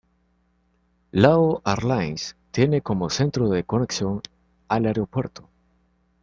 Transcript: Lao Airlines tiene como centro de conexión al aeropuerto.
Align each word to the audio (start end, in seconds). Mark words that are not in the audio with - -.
Lao 1.11 1.61
Airlines 1.63 2.35
tiene 2.49 2.81
como 2.81 3.11
centro 3.11 3.49
de 3.49 3.65
conexión 3.65 4.21
al 4.67 4.87
aeropuerto. 4.87 5.47